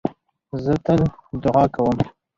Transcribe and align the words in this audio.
زه 0.63 0.73
تل 0.85 1.01
دؤعا 1.43 1.65
کوم. 1.75 1.97